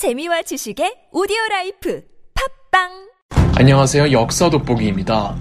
재미와 0.00 0.40
지식의 0.40 1.08
오디오 1.12 1.36
라이프 1.50 2.02
팟빵 2.72 2.88
안녕하세요. 3.58 4.12
역사 4.12 4.48
돋보기입니다. 4.48 5.36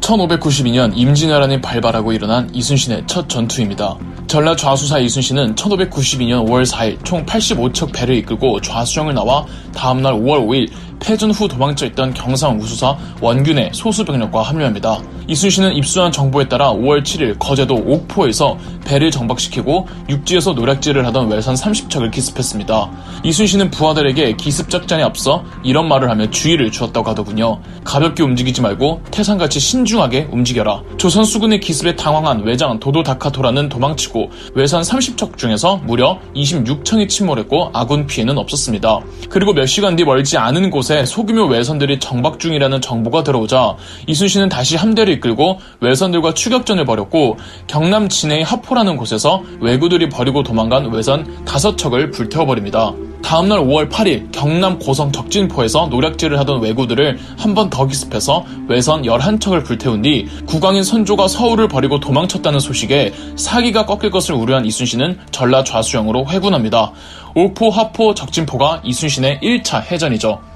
1592년 0.00 0.92
임진왜란이 0.94 1.60
발발하고 1.60 2.12
일어난 2.12 2.48
이순신의 2.54 3.08
첫 3.08 3.28
전투입니다. 3.28 3.98
전라 4.28 4.54
좌수사 4.54 5.00
이순신은 5.00 5.56
1592년 5.56 6.46
5월 6.46 6.64
4일 6.70 7.04
총 7.04 7.26
85척 7.26 7.92
배를 7.92 8.14
이끌고 8.14 8.60
좌수영을 8.60 9.14
나와 9.14 9.44
다음날 9.74 10.12
5월 10.12 10.46
5일 10.46 10.70
패전 11.02 11.32
후 11.32 11.48
도망쳐 11.48 11.84
있던 11.86 12.14
경상 12.14 12.58
우수사 12.60 12.96
원균의 13.20 13.70
소수 13.74 14.04
병력과 14.04 14.42
합류합니다. 14.42 15.00
이순신은 15.26 15.74
입수한 15.74 16.12
정보에 16.12 16.48
따라 16.48 16.72
5월 16.72 17.02
7일 17.02 17.38
거제도 17.38 17.74
옥포에서 17.74 18.56
배를 18.84 19.10
정박시키고 19.10 19.88
육지에서 20.08 20.52
노략질을 20.52 21.04
하던 21.06 21.30
외선 21.30 21.54
30척을 21.54 22.10
기습했습니다. 22.10 22.90
이순신은 23.24 23.70
부하들에게 23.70 24.36
기습 24.36 24.70
작전에 24.70 25.02
앞서 25.02 25.44
이런 25.64 25.88
말을 25.88 26.10
하며 26.10 26.30
주의를 26.30 26.70
주었다고 26.70 27.10
하더군요. 27.10 27.60
가볍게 27.84 28.22
움직이지 28.22 28.60
말고 28.60 29.02
태산같이 29.10 29.58
신중하게 29.60 30.28
움직여라. 30.30 30.82
조선 30.98 31.24
수군의 31.24 31.60
기습에 31.60 31.96
당황한 31.96 32.42
외장 32.44 32.78
도도 32.78 33.02
다카토라는 33.02 33.68
도망치고 33.68 34.30
외선 34.54 34.82
30척 34.82 35.36
중에서 35.36 35.78
무려 35.78 36.18
26척이 36.34 37.08
침몰했고 37.08 37.70
아군 37.72 38.06
피해는 38.06 38.38
없었습니다. 38.38 39.00
그리고 39.28 39.52
몇 39.52 39.66
시간 39.66 39.96
뒤 39.96 40.04
멀지 40.04 40.36
않은 40.36 40.70
곳에 40.70 40.91
소규모 41.06 41.46
외선들이 41.46 41.98
정박 41.98 42.38
중이라는 42.38 42.80
정보가 42.80 43.22
들어오자 43.24 43.76
이순신은 44.06 44.48
다시 44.50 44.76
함대를 44.76 45.14
이끌고 45.14 45.58
외선들과 45.80 46.34
추격전을 46.34 46.84
벌였고 46.84 47.38
경남 47.66 48.08
진해의 48.08 48.44
하포라는 48.44 48.96
곳에서 48.96 49.42
왜구들이 49.60 50.08
버리고 50.10 50.42
도망간 50.42 50.92
외선 50.92 51.26
5척을 51.46 52.12
불태워버립니다. 52.12 52.92
다음날 53.22 53.60
5월 53.60 53.88
8일 53.88 54.30
경남 54.32 54.78
고성 54.78 55.12
적진포에서 55.12 55.86
노략질을 55.86 56.38
하던 56.40 56.60
왜구들을 56.60 57.18
한 57.38 57.54
번 57.54 57.70
더 57.70 57.86
기습해서 57.86 58.44
외선 58.68 59.02
11척을 59.02 59.64
불태운 59.64 60.02
뒤 60.02 60.26
국왕인 60.46 60.82
선조가 60.84 61.28
서울을 61.28 61.68
버리고 61.68 62.00
도망쳤다는 62.00 62.60
소식에 62.60 63.14
사기가 63.36 63.86
꺾일 63.86 64.10
것을 64.10 64.34
우려한 64.34 64.66
이순신은 64.66 65.20
전라 65.30 65.64
좌수영으로 65.64 66.26
회군합니다. 66.28 66.92
옥포, 67.34 67.70
하포, 67.70 68.14
적진포가 68.14 68.82
이순신의 68.84 69.40
1차 69.42 69.82
해전이죠. 69.90 70.51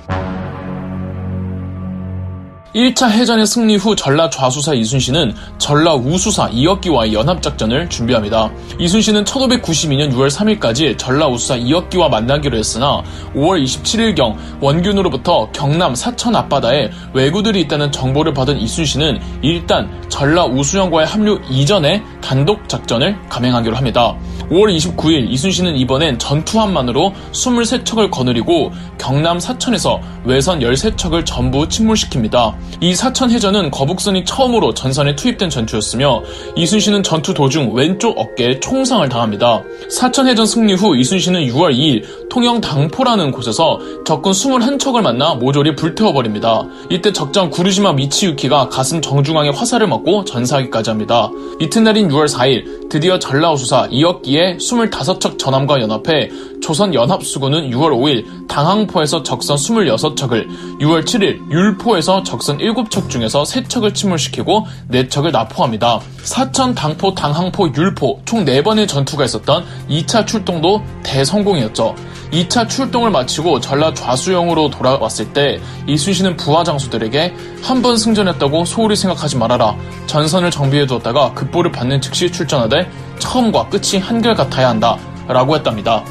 1차 2.77 3.09
해전의 3.09 3.47
승리 3.47 3.77
후 3.77 3.97
전라 3.97 4.29
좌수사 4.29 4.75
이순신은 4.75 5.35
전라 5.57 5.95
우수사 5.95 6.51
이억기와의 6.53 7.15
연합작전을 7.15 7.89
준비합니다. 7.89 8.53
이순신은 8.79 9.25
1592년 9.25 10.13
6월 10.13 10.29
3일까지 10.29 10.99
전라 10.99 11.27
우수사 11.27 11.57
이억기와 11.57 12.11
만나기로 12.11 12.59
했으나 12.59 13.03
5월 13.35 13.65
27일경 13.65 14.37
원균으로부터 14.61 15.51
경남 15.53 15.95
사천 15.95 16.37
앞바다에 16.37 16.91
왜구들이 17.15 17.63
있다는 17.63 17.91
정보를 17.91 18.35
받은 18.35 18.59
이순신은 18.59 19.21
일단 19.41 19.89
전라 20.11 20.45
우수영과의 20.45 21.07
합류 21.07 21.41
이전에 21.49 22.03
단독 22.27 22.69
작전을 22.69 23.17
감행하기로 23.29 23.77
합니다. 23.77 24.17
5월 24.51 24.77
29일 24.77 25.31
이순신은 25.31 25.77
이번엔 25.77 26.19
전투함만으로 26.19 27.13
23척을 27.31 28.11
거느리고 28.11 28.73
경남 28.99 29.39
사천에서 29.39 30.01
외선 30.25 30.59
13척을 30.59 31.25
전부 31.25 31.69
침몰시킵니다. 31.69 32.57
이 32.81 32.97
사천 32.97 33.31
해전은 33.31 33.71
거북선이 33.71 34.25
처음으로 34.25 34.75
전선에 34.75 35.15
투입된 35.15 35.51
전투였으며 35.51 36.23
이순신은 36.57 37.05
전투 37.05 37.33
도중 37.33 37.75
왼쪽 37.75 38.19
어깨에 38.19 38.59
총상을 38.59 39.09
당합니다. 39.09 39.63
사천 39.89 40.27
해전 40.27 40.47
승리 40.47 40.75
후 40.75 40.97
이순신은 40.97 41.43
6월 41.47 41.77
2일 41.77 42.29
통영 42.29 42.61
당포라는 42.61 43.31
곳에서 43.31 43.79
적군 44.05 44.33
21척을 44.33 45.01
만나 45.01 45.35
모조리 45.35 45.77
불태워버립니다. 45.77 46.65
이때 46.91 47.13
적장 47.13 47.51
구르시마 47.51 47.93
미치유키가 47.93 48.69
가슴 48.69 49.01
정중앙에 49.01 49.51
화살을 49.51 49.87
맞고 49.87 50.25
전사하기까지 50.25 50.91
합니다. 50.91 51.31
이튿날인 51.61 52.09
6월 52.17 52.27
4일 52.29 52.89
드디어 52.89 53.19
전라우수사 53.19 53.89
이억기의 53.91 54.57
25척 54.57 55.39
전함과 55.39 55.81
연합해 55.81 56.31
조선연합수군은 56.67 57.71
6월 57.71 57.93
5일 57.93 58.49
당항포에서 58.49 59.23
적선 59.23 59.57
26척을 59.57 60.49
6월 60.81 61.05
7일 61.05 61.49
율포에서 61.49 62.25
적선 62.25 62.59
7척 62.59 63.09
중에서 63.09 63.45
3척을 63.45 63.95
침몰시키고 63.95 64.67
4척을 64.91 65.31
납포합니다. 65.31 66.01
사천, 66.25 66.75
당포, 66.75 67.15
당항포, 67.15 67.69
율포 67.77 68.23
총 68.25 68.45
4번의 68.45 68.89
전투가 68.89 69.25
있었던 69.27 69.65
2차 69.89 70.27
출동도 70.27 70.83
대성공이었죠. 71.05 71.95
2차 72.33 72.69
출동을 72.69 73.13
마치고 73.13 73.61
전라 73.61 73.95
좌수영으로 73.95 74.71
돌아왔을 74.71 75.33
때 75.33 75.61
이순신은 75.87 76.37
부하 76.37 76.65
장수들에게 76.65 77.35
한 77.63 77.77
번 77.81 77.97
승전했다고 77.97 78.65
소홀히 78.65 78.97
생각하지 78.97 79.37
말아라. 79.37 79.77
전선을 80.07 80.51
정비해 80.51 80.87
두었다가 80.87 81.33
급보를 81.35 81.71
받는 81.71 82.01
즉시 82.01 82.33
출전하되 82.33 82.91
처음과 83.21 83.69
끝이 83.69 84.01
한결같아야 84.01 84.69
한다. 84.69 84.97
라고 85.29 85.55
했답니다. 85.57 86.05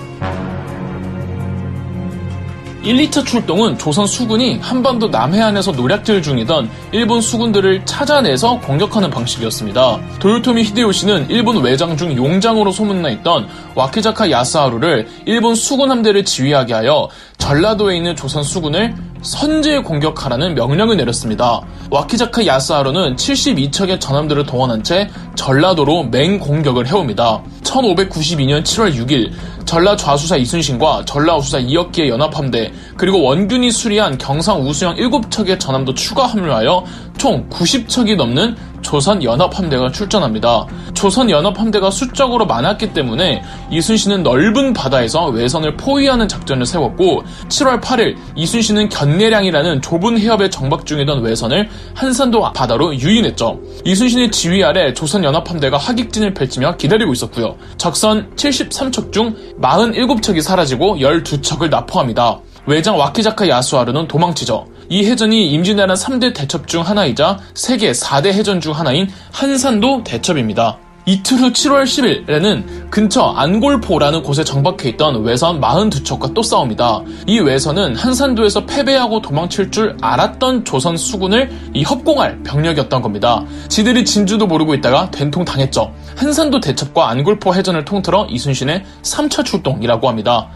1, 2.86 2.96
2차 2.98 3.26
출동은 3.26 3.80
조선 3.80 4.06
수군이 4.06 4.60
한반도 4.60 5.08
남해안에서 5.08 5.72
노략질 5.72 6.22
중이던 6.22 6.70
일본 6.92 7.20
수군들을 7.20 7.84
찾아내서 7.84 8.60
공격하는 8.60 9.10
방식이었습니다. 9.10 10.00
도요토미 10.20 10.66
히데요시는 10.66 11.32
일본 11.32 11.64
외장 11.64 11.98
중 11.98 12.16
용장으로 12.16 12.72
소문나 12.72 13.10
있던 13.10 13.48
와키자카 13.74 14.30
야스하루를 14.30 15.08
일본 15.26 15.56
수군 15.56 15.90
함대를 15.90 16.26
지휘하게 16.26 16.74
하여 16.76 17.10
전라도에 17.40 17.98
있는 17.98 18.16
조선 18.16 18.44
수군을 18.44 18.94
선제 19.26 19.80
공격하라는 19.80 20.54
명령을 20.54 20.98
내렸습니다. 20.98 21.60
와키자카 21.90 22.46
야스하루는 22.46 23.16
72척의 23.16 24.00
전함들을 24.00 24.46
동원한 24.46 24.84
채 24.84 25.10
전라도로 25.34 26.04
맹공격을 26.04 26.86
해옵니다. 26.86 27.42
1592년 27.64 28.64
7월 28.64 28.94
6일 28.94 29.32
전라 29.66 29.96
좌수사 29.96 30.38
이순신과 30.38 31.06
전라 31.06 31.38
우수사 31.38 31.58
이억기의 31.58 32.10
연합함대 32.10 32.72
그리고 32.98 33.24
원균이 33.24 33.72
수리한 33.72 34.20
경상 34.20 34.62
우수영 34.62 34.98
7척의 34.98 35.60
전함도 35.60 35.96
추가 35.96 36.28
합류하여 36.28 36.86
총 37.18 37.50
90척이 37.50 38.16
넘는 38.16 38.56
조선 38.86 39.24
연합함대가 39.24 39.92
출전합니다. 39.92 40.68
조선 40.94 41.32
연합함대가 41.32 41.90
수적으로 41.90 42.46
많았기 42.46 42.94
때문에 42.94 43.42
이순신은 43.72 44.22
넓은 44.22 44.74
바다에서 44.74 45.26
외선을 45.30 45.76
포위하는 45.76 46.28
작전을 46.28 46.68
세웠고 46.68 47.24
7월 47.50 47.82
8일 47.82 48.16
이순신은 48.36 48.90
견내량이라는 48.90 49.82
좁은 49.82 50.20
해협에 50.20 50.52
정박 50.52 50.86
중이던 50.86 51.24
외선을 51.24 51.68
한산도 51.96 52.54
바다로 52.54 52.96
유인했죠. 52.96 53.60
이순신의 53.86 54.30
지휘 54.30 54.64
아래 54.64 54.94
조선 54.94 55.24
연합함대가 55.24 55.78
하객진을 55.78 56.36
펼치며 56.36 56.78
기다리고 56.78 57.12
있었고요. 57.12 57.56
적선 57.78 58.36
73척 58.36 59.12
중 59.12 59.36
47척이 59.60 60.42
사라지고 60.42 60.98
12척을 60.98 61.72
납포합니다. 61.72 62.40
외장 62.66 62.98
와키자카 62.98 63.48
야수하르는 63.48 64.08
도망치죠. 64.08 64.68
이 64.90 65.06
해전이 65.06 65.52
임진왜란 65.52 65.96
3대 65.96 66.34
대첩 66.34 66.68
중 66.68 66.82
하나이자 66.82 67.40
세계 67.54 67.92
4대 67.92 68.28
해전 68.28 68.60
중 68.62 68.74
하나인 68.74 69.08
한산도 69.32 70.04
대첩입니다. 70.04 70.80
이틀 71.08 71.38
후 71.38 71.52
7월 71.52 71.84
10일에는 71.84 72.90
근처 72.90 73.22
안골포라는 73.22 74.24
곳에 74.24 74.44
정박해 74.44 74.90
있던 74.90 75.24
외선 75.24 75.62
42척과 75.62 76.34
또 76.34 76.42
싸웁니다. 76.42 77.02
이 77.28 77.38
외선은 77.40 77.96
한산도에서 77.96 78.66
패배하고 78.66 79.22
도망칠 79.22 79.70
줄 79.70 79.96
알았던 80.02 80.66
조선 80.66 80.98
수군을 80.98 81.52
이 81.76 81.84
협공할 81.84 82.42
병력이었던 82.44 83.04
겁니다. 83.04 83.46
지들이 83.68 84.04
진주도 84.04 84.48
모르고 84.48 84.74
있다가 84.74 85.12
된통 85.12 85.46
당했죠. 85.46 85.94
한산도 86.16 86.60
대첩과 86.60 87.10
안골포 87.10 87.54
해전을 87.54 87.86
통틀어 87.86 88.26
이순신의 88.32 88.84
3차 89.04 89.46
출동이라고 89.46 90.10
합니다. 90.10 90.50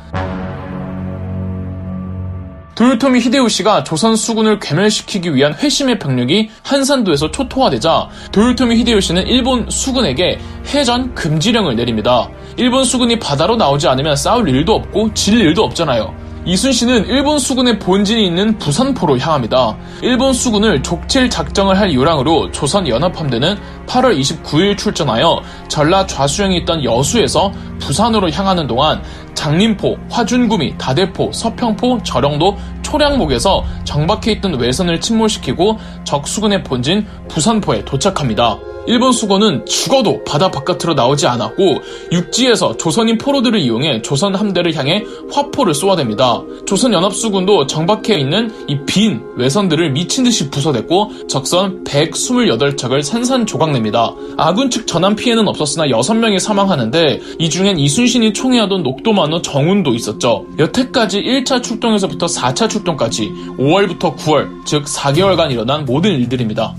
도요토미 2.80 3.20
히데요시가 3.20 3.84
조선 3.84 4.16
수군을 4.16 4.58
괴멸시키기 4.60 5.36
위한 5.36 5.54
회심의 5.54 6.00
병력이 6.00 6.50
한산도에서 6.64 7.30
초토화되자 7.30 8.08
도요토미 8.32 8.78
히데요시는 8.78 9.28
일본 9.28 9.70
수군에게 9.70 10.40
해전 10.74 11.14
금지령을 11.14 11.76
내립니다. 11.76 12.30
일본 12.56 12.86
수군이 12.86 13.20
바다로 13.20 13.58
나오지 13.58 13.90
않으면 13.90 14.16
싸울 14.16 14.48
일도 14.48 14.76
없고 14.76 15.14
질 15.14 15.42
일도 15.42 15.62
없잖아요. 15.66 16.16
이순신은 16.46 17.08
일본 17.08 17.38
수군의 17.38 17.80
본진이 17.80 18.26
있는 18.26 18.58
부산포로 18.58 19.18
향합니다. 19.20 19.78
일본 20.02 20.32
수군을 20.32 20.82
족칠 20.82 21.30
작정을 21.30 21.78
할 21.78 21.94
요랑으로 21.94 22.52
조선 22.52 22.88
연합함대는 22.88 23.58
8월 23.90 24.18
29일 24.20 24.78
출전하여 24.78 25.42
전라 25.68 26.06
좌수영이 26.06 26.58
있던 26.58 26.84
여수에서 26.84 27.52
부산으로 27.80 28.30
향하는 28.30 28.68
동안 28.68 29.02
장림포, 29.34 29.98
화준구미, 30.10 30.78
다대포, 30.78 31.32
서평포, 31.34 32.04
절영도, 32.04 32.58
초량목에서 32.84 33.64
정박해 33.86 34.32
있던 34.34 34.60
외선을 34.60 35.02
침몰시키고 35.02 35.80
적수군의 36.04 36.64
본진 36.64 37.06
부산포에 37.30 37.84
도착합니다. 37.86 38.60
일본 38.88 39.12
수건은 39.12 39.66
죽어도 39.68 40.24
바다 40.24 40.50
바깥으로 40.50 40.96
나오지 40.96 41.28
않았고 41.28 41.76
육지에서 42.12 42.78
조선인 42.78 43.20
포로들을 43.20 43.60
이용해 43.60 44.02
조선 44.02 44.34
함대를 44.34 44.74
향해 44.76 45.04
화포를 45.32 45.74
쏘아댑니다. 45.74 46.66
조선 46.66 46.94
연합수군도 46.94 47.68
정박해 47.68 48.18
있는 48.18 48.52
이 48.68 48.80
빈 48.88 49.22
외선들을 49.36 49.92
미친 49.92 50.24
듯이 50.24 50.50
부숴댔고 50.50 51.30
적선 51.30 51.84
128척을 51.84 53.04
산산조각냅 53.04 53.79
니다. 53.82 54.14
아군 54.38 54.70
측 54.70 54.88
전함 54.88 55.16
피해는 55.16 55.48
없었으나 55.48 55.86
6명이 55.88 56.40
사망하는데 56.40 57.20
이 57.40 57.50
중엔 57.50 57.80
이순신이 57.80 58.34
총애하던 58.34 58.84
녹도만호 58.84 59.42
정운도 59.42 59.94
있었죠. 59.96 60.46
여태까지 60.58 61.22
1차 61.22 61.64
출동에서부터 61.64 62.26
4차 62.26 62.70
출동까지 62.70 63.32
5월부터 63.58 64.16
9월 64.18 64.66
즉 64.66 64.86
4개월간 64.86 65.52
일어난 65.52 65.86
모든 65.86 66.12
일들입니다. 66.12 66.76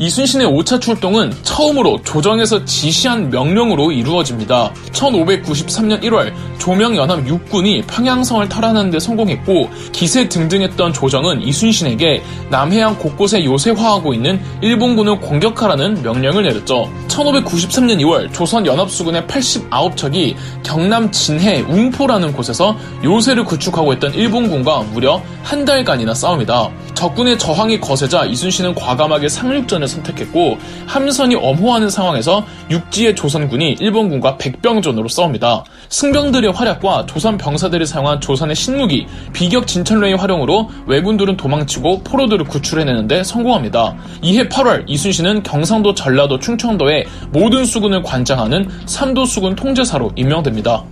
이순신의 0.00 0.46
5차 0.46 0.80
출동은 0.80 1.32
처음으로 1.42 2.00
조정에서 2.04 2.64
지시한 2.64 3.30
명령으로 3.30 3.90
이루어집니다. 3.90 4.72
1593년 4.92 6.00
1월 6.04 6.32
조명연합 6.58 7.26
육군이 7.26 7.82
평양성을 7.82 8.48
탈환하는 8.48 8.92
데 8.92 9.00
성공했고 9.00 9.68
기세 9.90 10.28
등등했던 10.28 10.92
조정은 10.92 11.42
이순신에게 11.42 12.22
남해안 12.48 12.96
곳곳에 12.98 13.44
요새화하고 13.44 14.14
있는 14.14 14.40
일본군을 14.62 15.18
공격하라는 15.18 16.02
명령을 16.02 16.44
내렸죠. 16.44 16.88
1593년 17.18 17.98
2월 18.02 18.32
조선 18.32 18.64
연합수군의 18.64 19.22
89척이 19.22 20.36
경남 20.62 21.10
진해 21.10 21.60
웅포라는 21.62 22.32
곳에서 22.32 22.76
요새를 23.02 23.44
구축하고 23.44 23.92
있던 23.94 24.14
일본군과 24.14 24.84
무려 24.92 25.20
한 25.42 25.64
달간이나 25.64 26.14
싸웁니다. 26.14 26.70
적군의 26.94 27.38
저항이 27.38 27.80
거세자 27.80 28.24
이순신은 28.24 28.74
과감하게 28.74 29.28
상륙전을 29.28 29.86
선택했고 29.88 30.58
함선이 30.86 31.36
엄호하는 31.36 31.90
상황에서 31.90 32.44
육지의 32.70 33.14
조선군이 33.14 33.76
일본군과 33.80 34.36
백병전으로 34.36 35.08
싸웁니다. 35.08 35.64
승병들의 35.88 36.52
활약과 36.52 37.06
조선 37.06 37.38
병사들이 37.38 37.86
사용한 37.86 38.20
조선의 38.20 38.54
신무기, 38.54 39.06
비격 39.32 39.66
진천로의 39.66 40.16
활용으로 40.16 40.70
왜군들은 40.86 41.36
도망치고 41.36 42.02
포로들을 42.02 42.44
구출해내는데 42.46 43.24
성공합니다. 43.24 43.96
이해 44.22 44.48
8월 44.48 44.84
이순신은 44.86 45.44
경상도, 45.44 45.94
전라도, 45.94 46.38
충청도의 46.38 47.06
모든 47.30 47.64
수군을 47.64 48.02
관장하는 48.02 48.68
삼도 48.86 49.24
수군 49.26 49.54
통제사로 49.54 50.12
임명됩니다. 50.16 50.84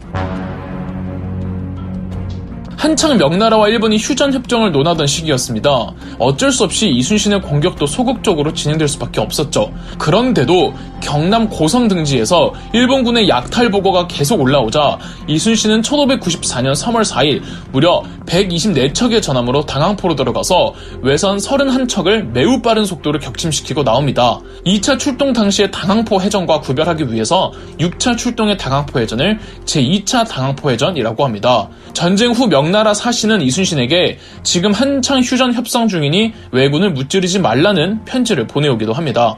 한창 2.87 3.19
명나라와 3.19 3.67
일본이 3.67 3.97
휴전 3.97 4.33
협정을 4.33 4.71
논하던 4.71 5.09
시기였습니다. 5.09 5.93
어쩔 6.21 6.53
수 6.53 6.63
없이 6.63 6.89
이순신의 6.89 7.43
공격도 7.43 7.85
소극적으로 7.85 8.53
진행될 8.53 8.87
수밖에 8.87 9.21
없었죠. 9.21 9.73
그런데도 9.99 10.73
경남 11.03 11.49
고성 11.49 11.89
등지에서 11.89 12.53
일본군의 12.73 13.29
약탈 13.29 13.73
보고가 13.73 14.07
계속 14.07 14.41
올라오자 14.41 14.99
이순신은 15.27 15.83
1594년 15.83 16.75
3월 16.77 17.05
4일 17.05 17.43
무려 17.73 18.05
124척의 18.27 19.21
전함으로 19.21 19.67
당항포로 19.67 20.15
들어가서 20.15 20.73
외선 21.03 21.39
31척을 21.39 22.31
매우 22.31 22.63
빠른 22.63 22.85
속도로 22.85 23.19
격침시키고 23.19 23.83
나옵니다. 23.83 24.39
2차 24.65 24.97
출동 24.97 25.33
당시의 25.33 25.73
당항포 25.73 26.21
해전과 26.21 26.61
구별하기 26.61 27.13
위해서 27.13 27.53
6차 27.81 28.17
출동의 28.17 28.59
당항포 28.59 29.01
해전을 29.01 29.41
제2차 29.65 30.29
당항포 30.29 30.71
해전이라고 30.71 31.25
합니다. 31.25 31.69
전쟁 31.93 32.33
후 32.33 32.47
명나라 32.47 32.76
사신은 32.95 33.43
이순신에게 33.43 34.19
지금 34.43 34.73
한창 34.73 35.21
휴전 35.21 35.55
협상 35.55 35.89
중이니 35.89 36.33
왜군을 36.53 36.91
무찌르지 36.91 37.39
말라는 37.39 38.05
편지를 38.05 38.47
보내오기도 38.47 38.93
합니다. 38.93 39.37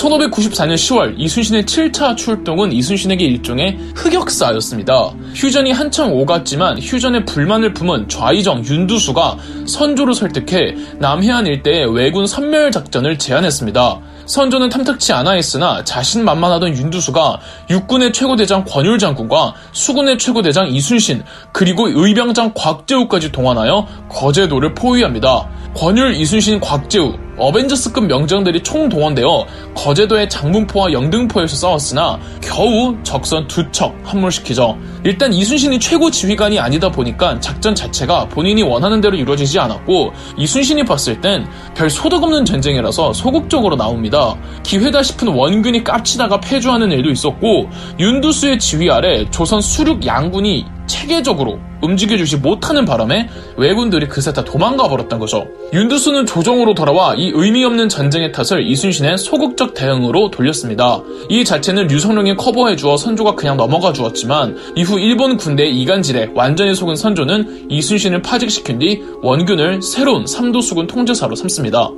1594년 0.00 0.74
10월 0.74 1.14
이순신의 1.18 1.64
7차 1.64 2.16
출동은 2.16 2.72
이순신에게 2.72 3.24
일종의 3.24 3.78
흑역사였습니다. 3.94 5.14
휴전이 5.34 5.72
한창 5.72 6.12
오갔지만 6.12 6.78
휴전에 6.78 7.24
불만을 7.24 7.74
품은 7.74 8.08
좌이정 8.08 8.64
윤두수가 8.64 9.36
선조를 9.66 10.14
설득해 10.14 10.74
남해안 10.98 11.46
일대에 11.46 11.84
왜군 11.84 12.26
선멸 12.26 12.70
작전을 12.70 13.18
제안했습니다. 13.18 14.00
선조는 14.30 14.68
탐탁치 14.68 15.12
않아 15.12 15.32
했으나 15.32 15.82
자신만만하던 15.82 16.76
윤두수가 16.76 17.40
육군의 17.68 18.12
최고대장 18.12 18.64
권율 18.64 18.96
장군과 18.96 19.54
수군의 19.72 20.18
최고대장 20.18 20.68
이순신 20.68 21.24
그리고 21.52 21.88
의병장 21.88 22.52
곽재우까지 22.54 23.32
동원하여 23.32 23.88
거제도를 24.08 24.74
포위합니다. 24.74 25.48
권율, 25.74 26.14
이순신, 26.14 26.60
곽재우 26.60 27.29
어벤져스급 27.40 28.06
명장들이 28.06 28.62
총동원되어 28.62 29.46
거제도의 29.74 30.28
장문포와 30.28 30.92
영등포에서 30.92 31.56
싸웠으나 31.56 32.20
겨우 32.42 32.96
적선 33.02 33.46
두 33.48 33.70
척 33.72 33.94
함몰시키죠. 34.02 34.76
일단 35.04 35.32
이순신이 35.32 35.78
최고 35.78 36.10
지휘관이 36.10 36.58
아니다 36.58 36.90
보니까 36.90 37.38
작전 37.40 37.74
자체가 37.74 38.28
본인이 38.28 38.62
원하는 38.62 39.00
대로 39.00 39.16
이루어지지 39.16 39.58
않았고 39.60 40.12
이순신이 40.36 40.84
봤을 40.84 41.20
땐 41.20 41.46
별 41.74 41.88
소득 41.88 42.22
없는 42.22 42.44
전쟁이라서 42.44 43.12
소극적으로 43.12 43.76
나옵니다. 43.76 44.36
기회다 44.64 45.02
싶은 45.02 45.28
원균이 45.28 45.84
깝치다가 45.84 46.40
패주하는 46.40 46.90
일도 46.90 47.10
있었고 47.10 47.68
윤두수의 47.98 48.58
지휘 48.58 48.90
아래 48.90 49.24
조선 49.30 49.60
수륙 49.60 50.04
양군이 50.04 50.66
체계적으로 50.86 51.58
움직여주지 51.82 52.38
못하는 52.38 52.84
바람에 52.84 53.28
왜군들이 53.56 54.08
그새 54.08 54.32
다 54.32 54.44
도망가 54.44 54.88
버렸던 54.88 55.18
거죠. 55.18 55.46
윤두수는 55.72 56.26
조정으로 56.26 56.74
돌아와 56.74 57.14
이 57.14 57.30
의미 57.34 57.64
없는 57.64 57.88
전쟁의 57.88 58.32
탓을 58.32 58.66
이순신의 58.66 59.18
소극적 59.18 59.74
대응으로 59.74 60.30
돌렸습니다. 60.30 61.00
이 61.28 61.44
자체는 61.44 61.86
류성룡이 61.86 62.36
커버해 62.36 62.76
주어 62.76 62.96
선조가 62.96 63.34
그냥 63.34 63.56
넘어가 63.56 63.92
주었지만 63.92 64.56
이후 64.76 64.98
일본 64.98 65.36
군대의 65.36 65.74
이간질에 65.80 66.32
완전히 66.34 66.74
속은 66.74 66.96
선조는 66.96 67.66
이순신을 67.70 68.22
파직시킨 68.22 68.78
뒤 68.78 69.02
원균을 69.22 69.82
새로운 69.82 70.26
삼도수군 70.26 70.86
통제사로 70.86 71.34
삼습니다. 71.34 71.90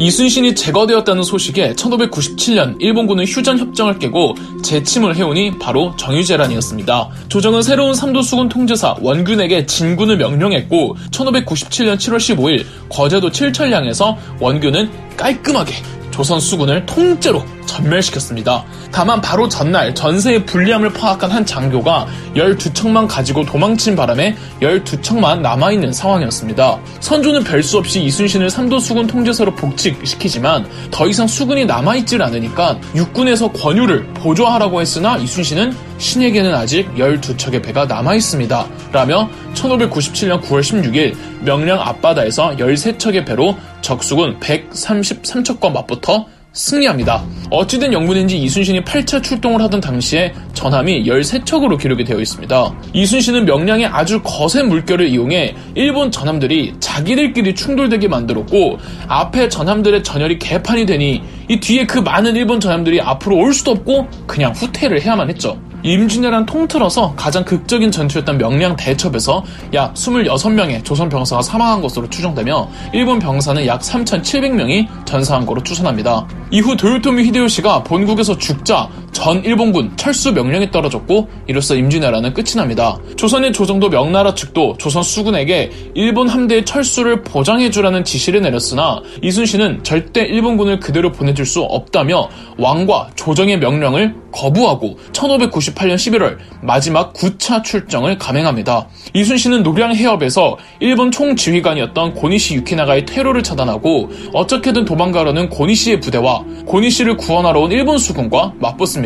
이순신이 0.00 0.54
제거되었다는 0.54 1.22
소식에 1.22 1.74
1597년 1.74 2.76
일본군은 2.80 3.26
휴전 3.26 3.58
협정을 3.58 3.98
깨고 3.98 4.34
재침을 4.62 5.14
해오니 5.14 5.58
바로 5.58 5.94
정유재란이었습니다. 5.98 7.10
조정은 7.28 7.60
새로운 7.60 7.92
삼도수군 7.92 8.48
통제사 8.48 8.96
원균에게 9.02 9.66
진군을 9.66 10.16
명령했고 10.16 10.96
1597년 11.10 11.96
7월 11.98 12.16
15일 12.16 12.64
거제도 12.88 13.30
칠천량에서 13.30 14.16
원균은 14.40 14.90
깔끔하게 15.18 15.74
조선 16.10 16.40
수군을 16.40 16.86
통째로 16.86 17.44
전멸시켰습니다. 17.70 18.64
다만 18.92 19.20
바로 19.20 19.48
전날 19.48 19.94
전세의 19.94 20.44
불리함을 20.46 20.92
파악한 20.92 21.30
한 21.30 21.46
장교가 21.46 22.06
12척만 22.34 23.06
가지고 23.08 23.44
도망친 23.44 23.96
바람에 23.96 24.36
12척만 24.60 25.40
남아있는 25.40 25.92
상황이었습니다. 25.92 26.78
선조는 27.00 27.44
별수 27.44 27.78
없이 27.78 28.02
이순신을 28.02 28.50
삼도수군 28.50 29.06
통제서로 29.06 29.54
복직시키지만 29.54 30.68
더 30.90 31.06
이상 31.06 31.26
수군이 31.26 31.64
남아있질 31.64 32.22
않으니까 32.22 32.78
육군에서 32.94 33.52
권유를 33.52 34.14
보조하라고 34.14 34.80
했으나 34.80 35.16
이순신은 35.16 35.90
신에게는 35.98 36.54
아직 36.54 36.92
12척의 36.96 37.62
배가 37.62 37.84
남아있습니다. 37.84 38.66
라며 38.92 39.28
1597년 39.54 40.42
9월 40.42 40.60
16일 40.60 41.14
명량 41.44 41.80
앞바다에서 41.80 42.56
13척의 42.56 43.26
배로 43.26 43.56
적수군 43.82 44.38
133척과 44.40 45.72
맞붙어 45.72 46.26
승리합니다. 46.52 47.24
어찌된 47.50 47.92
영문인지 47.92 48.36
이순신이 48.36 48.82
8차 48.82 49.22
출동을 49.22 49.62
하던 49.62 49.80
당시에 49.80 50.34
전함이 50.52 51.04
13척으로 51.04 51.78
기록이 51.78 52.04
되어 52.04 52.18
있습니다. 52.18 52.74
이순신은 52.92 53.44
명량의 53.44 53.86
아주 53.86 54.20
거센 54.22 54.68
물결을 54.68 55.08
이용해 55.08 55.54
일본 55.76 56.10
전함들이 56.10 56.74
자기들끼리 56.80 57.54
충돌되게 57.54 58.08
만들었고 58.08 58.78
앞에 59.06 59.48
전함들의 59.48 60.02
전열이 60.02 60.38
개판이 60.38 60.86
되니 60.86 61.22
이 61.48 61.60
뒤에 61.60 61.86
그 61.86 61.98
많은 61.98 62.34
일본 62.34 62.58
전함들이 62.58 63.00
앞으로 63.00 63.36
올 63.36 63.54
수도 63.54 63.70
없고 63.70 64.08
그냥 64.26 64.52
후퇴를 64.52 65.00
해야만 65.00 65.30
했죠. 65.30 65.56
임진왜란 65.82 66.46
통틀어서 66.46 67.14
가장 67.16 67.44
극적인 67.44 67.90
전투였던 67.90 68.38
명량 68.38 68.76
대첩에서 68.76 69.42
약 69.74 69.94
26명의 69.94 70.84
조선 70.84 71.08
병사가 71.08 71.42
사망한 71.42 71.80
것으로 71.80 72.08
추정되며 72.08 72.68
일본 72.92 73.18
병사는 73.18 73.66
약 73.66 73.80
3,700명이 73.80 75.06
전사한 75.06 75.46
것으로 75.46 75.62
추산합니다. 75.62 76.26
이후 76.50 76.76
도요토미 76.76 77.24
히데요시가 77.24 77.84
본국에서 77.84 78.36
죽자 78.36 78.88
전 79.12 79.44
일본군 79.44 79.96
철수 79.96 80.32
명령이 80.32 80.70
떨어졌고 80.70 81.28
이로써 81.46 81.74
임진왜란은 81.74 82.32
끝이 82.32 82.52
납니다. 82.56 82.98
조선의 83.16 83.52
조정도 83.52 83.88
명나라 83.88 84.34
측도 84.34 84.76
조선 84.78 85.02
수군에게 85.02 85.70
일본 85.94 86.28
함대의 86.28 86.64
철수를 86.64 87.22
보장해주라는 87.22 88.04
지시를 88.04 88.40
내렸으나 88.42 89.02
이순신은 89.22 89.82
절대 89.82 90.22
일본군을 90.22 90.80
그대로 90.80 91.12
보내줄 91.12 91.44
수 91.44 91.60
없다며 91.60 92.28
왕과 92.58 93.10
조정의 93.16 93.58
명령을 93.58 94.14
거부하고 94.32 94.96
1598년 95.12 95.96
11월 95.96 96.38
마지막 96.62 97.12
9차 97.12 97.64
출정을 97.64 98.16
감행합니다. 98.16 98.86
이순신은 99.12 99.64
노량 99.64 99.92
해협에서 99.94 100.56
일본 100.78 101.10
총지휘관이었던 101.10 102.14
고니시 102.14 102.54
유키나가의 102.54 103.06
테러를 103.06 103.42
차단하고 103.42 104.10
어떻게든 104.32 104.84
도망가려는 104.84 105.48
고니시의 105.48 106.00
부대와 106.00 106.44
고니시를 106.66 107.16
구원하러 107.16 107.60
온 107.60 107.72
일본 107.72 107.98
수군과 107.98 108.54
맞붙습니다. 108.60 108.99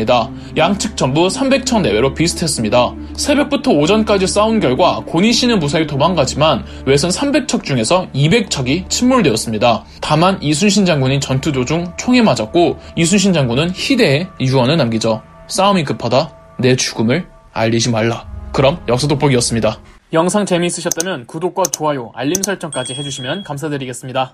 양측 0.57 0.97
전부 0.97 1.27
300척 1.27 1.81
내외로 1.81 2.13
비슷했습니다. 2.13 2.93
새벽부터 3.15 3.71
오전까지 3.71 4.27
싸운 4.27 4.59
결과 4.59 5.01
고니시는 5.05 5.59
무사히 5.59 5.87
도망가지만 5.87 6.65
외선 6.85 7.09
300척 7.09 7.63
중에서 7.63 8.07
200척이 8.13 8.89
침몰되었습니다. 8.89 9.85
다만 10.01 10.41
이순신 10.41 10.85
장군이 10.85 11.19
전투 11.19 11.51
도중 11.51 11.93
총에 11.97 12.21
맞았고 12.21 12.77
이순신 12.95 13.33
장군은 13.33 13.71
희대의 13.73 14.27
유언을 14.39 14.77
남기죠. 14.77 15.21
싸움이 15.47 15.83
급하다. 15.83 16.35
내 16.59 16.75
죽음을 16.75 17.27
알리지 17.53 17.91
말라. 17.91 18.27
그럼 18.51 18.79
역사 18.87 19.07
돋보기였습니다. 19.07 19.79
영상 20.13 20.45
재미있으셨다면 20.45 21.25
구독과 21.25 21.63
좋아요, 21.71 22.11
알림 22.15 22.41
설정까지 22.41 22.93
해주시면 22.93 23.43
감사드리겠습니다. 23.43 24.33